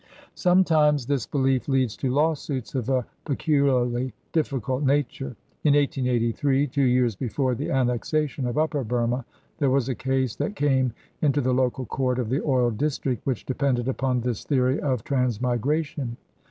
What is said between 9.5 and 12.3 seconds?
there was a case that came into the local Court of